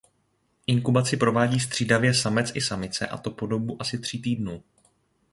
[0.67, 4.63] Inkubaci provádí střídavě samec i samice a to po dobu asi tří týdnů.